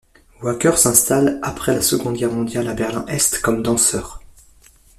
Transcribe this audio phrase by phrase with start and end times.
[0.41, 4.19] Wacker s'installe après la Seconde Guerre mondiale à Berlin-Est comme danseur.